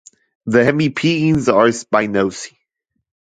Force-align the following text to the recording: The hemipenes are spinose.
The 0.47 0.63
hemipenes 0.63 1.47
are 1.47 1.67
spinose. 1.67 2.51